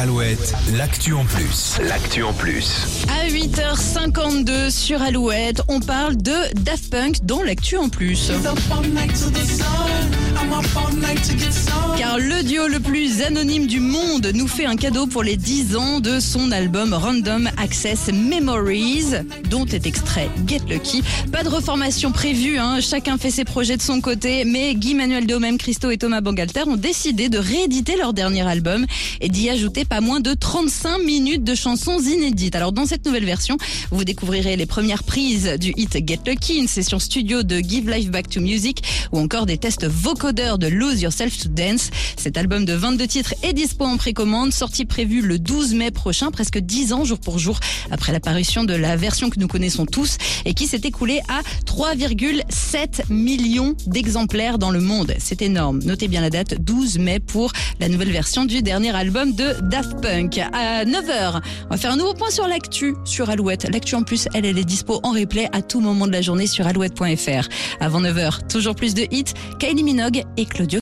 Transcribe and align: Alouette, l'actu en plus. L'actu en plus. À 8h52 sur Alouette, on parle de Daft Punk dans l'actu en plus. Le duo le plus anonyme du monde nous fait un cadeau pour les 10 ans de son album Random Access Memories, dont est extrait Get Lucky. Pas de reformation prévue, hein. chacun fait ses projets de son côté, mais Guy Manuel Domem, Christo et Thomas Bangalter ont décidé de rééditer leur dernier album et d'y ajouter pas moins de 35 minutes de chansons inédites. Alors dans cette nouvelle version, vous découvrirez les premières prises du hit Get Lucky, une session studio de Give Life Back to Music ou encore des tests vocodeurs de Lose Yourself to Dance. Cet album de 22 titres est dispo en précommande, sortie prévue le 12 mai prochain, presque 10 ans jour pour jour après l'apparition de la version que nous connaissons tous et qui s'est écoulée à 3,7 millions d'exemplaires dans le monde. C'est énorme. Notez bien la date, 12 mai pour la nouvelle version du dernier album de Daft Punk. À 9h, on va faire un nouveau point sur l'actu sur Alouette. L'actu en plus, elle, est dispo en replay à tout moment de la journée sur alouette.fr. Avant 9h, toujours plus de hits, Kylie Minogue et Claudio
Alouette, 0.00 0.54
l'actu 0.78 1.12
en 1.12 1.26
plus. 1.26 1.78
L'actu 1.86 2.22
en 2.22 2.32
plus. 2.32 3.04
À 3.20 3.28
8h52 3.28 4.70
sur 4.70 5.02
Alouette, 5.02 5.60
on 5.68 5.80
parle 5.80 6.16
de 6.16 6.32
Daft 6.62 6.90
Punk 6.90 7.16
dans 7.24 7.42
l'actu 7.42 7.76
en 7.76 7.90
plus. 7.90 8.30
Le 12.18 12.42
duo 12.42 12.66
le 12.66 12.80
plus 12.80 13.22
anonyme 13.22 13.68
du 13.68 13.78
monde 13.78 14.32
nous 14.34 14.48
fait 14.48 14.66
un 14.66 14.74
cadeau 14.74 15.06
pour 15.06 15.22
les 15.22 15.36
10 15.36 15.76
ans 15.76 16.00
de 16.00 16.18
son 16.18 16.50
album 16.50 16.92
Random 16.92 17.48
Access 17.56 18.08
Memories, 18.12 19.14
dont 19.48 19.64
est 19.66 19.86
extrait 19.86 20.28
Get 20.44 20.62
Lucky. 20.68 21.02
Pas 21.30 21.44
de 21.44 21.48
reformation 21.48 22.10
prévue, 22.10 22.58
hein. 22.58 22.80
chacun 22.80 23.16
fait 23.16 23.30
ses 23.30 23.44
projets 23.44 23.76
de 23.76 23.82
son 23.82 24.00
côté, 24.00 24.44
mais 24.44 24.74
Guy 24.74 24.94
Manuel 24.94 25.26
Domem, 25.26 25.56
Christo 25.56 25.90
et 25.90 25.98
Thomas 25.98 26.20
Bangalter 26.20 26.64
ont 26.66 26.76
décidé 26.76 27.28
de 27.28 27.38
rééditer 27.38 27.96
leur 27.96 28.12
dernier 28.12 28.42
album 28.42 28.86
et 29.20 29.28
d'y 29.28 29.48
ajouter 29.48 29.84
pas 29.84 30.00
moins 30.00 30.20
de 30.20 30.34
35 30.34 30.98
minutes 30.98 31.44
de 31.44 31.54
chansons 31.54 32.00
inédites. 32.00 32.56
Alors 32.56 32.72
dans 32.72 32.86
cette 32.86 33.06
nouvelle 33.06 33.24
version, 33.24 33.56
vous 33.92 34.04
découvrirez 34.04 34.56
les 34.56 34.66
premières 34.66 35.04
prises 35.04 35.56
du 35.60 35.72
hit 35.76 35.96
Get 36.06 36.20
Lucky, 36.26 36.58
une 36.58 36.68
session 36.68 36.98
studio 36.98 37.44
de 37.44 37.58
Give 37.60 37.88
Life 37.88 38.10
Back 38.10 38.28
to 38.28 38.40
Music 38.40 38.82
ou 39.12 39.20
encore 39.20 39.46
des 39.46 39.58
tests 39.58 39.86
vocodeurs 39.86 40.58
de 40.58 40.66
Lose 40.66 41.02
Yourself 41.02 41.38
to 41.38 41.48
Dance. 41.48 41.90
Cet 42.16 42.36
album 42.36 42.64
de 42.64 42.74
22 42.74 43.06
titres 43.06 43.34
est 43.42 43.52
dispo 43.52 43.84
en 43.84 43.96
précommande, 43.96 44.52
sortie 44.52 44.84
prévue 44.84 45.22
le 45.22 45.38
12 45.38 45.74
mai 45.74 45.90
prochain, 45.90 46.30
presque 46.30 46.58
10 46.58 46.92
ans 46.92 47.04
jour 47.04 47.18
pour 47.18 47.38
jour 47.38 47.58
après 47.90 48.12
l'apparition 48.12 48.64
de 48.64 48.74
la 48.74 48.96
version 48.96 49.30
que 49.30 49.38
nous 49.38 49.48
connaissons 49.48 49.86
tous 49.86 50.16
et 50.44 50.54
qui 50.54 50.66
s'est 50.66 50.80
écoulée 50.84 51.20
à 51.28 51.42
3,7 51.66 53.10
millions 53.10 53.74
d'exemplaires 53.86 54.58
dans 54.58 54.70
le 54.70 54.80
monde. 54.80 55.14
C'est 55.18 55.42
énorme. 55.42 55.80
Notez 55.84 56.08
bien 56.08 56.20
la 56.20 56.30
date, 56.30 56.62
12 56.62 56.98
mai 56.98 57.20
pour 57.20 57.52
la 57.80 57.88
nouvelle 57.88 58.10
version 58.10 58.44
du 58.44 58.62
dernier 58.62 58.94
album 58.94 59.32
de 59.32 59.54
Daft 59.62 60.00
Punk. 60.00 60.38
À 60.38 60.84
9h, 60.84 61.40
on 61.66 61.70
va 61.70 61.76
faire 61.76 61.92
un 61.92 61.96
nouveau 61.96 62.14
point 62.14 62.30
sur 62.30 62.46
l'actu 62.46 62.94
sur 63.04 63.30
Alouette. 63.30 63.68
L'actu 63.72 63.94
en 63.94 64.02
plus, 64.02 64.28
elle, 64.34 64.44
est 64.44 64.64
dispo 64.64 65.00
en 65.02 65.12
replay 65.12 65.48
à 65.52 65.62
tout 65.62 65.80
moment 65.80 66.06
de 66.06 66.12
la 66.12 66.22
journée 66.22 66.46
sur 66.46 66.66
alouette.fr. 66.66 67.48
Avant 67.80 68.00
9h, 68.00 68.46
toujours 68.48 68.74
plus 68.74 68.94
de 68.94 69.02
hits, 69.10 69.32
Kylie 69.58 69.82
Minogue 69.82 70.22
et 70.36 70.44
Claudio 70.44 70.78